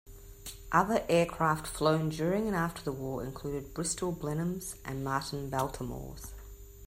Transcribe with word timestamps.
Other 0.71 1.05
aircraft 1.09 1.67
flown 1.67 2.09
during 2.09 2.47
and 2.47 2.55
after 2.55 2.81
the 2.81 2.91
war 2.91 3.23
included 3.23 3.75
Bristol 3.75 4.11
Blenheims, 4.11 4.73
and 4.83 5.03
Martin 5.03 5.51
Baltimores. 5.51 6.31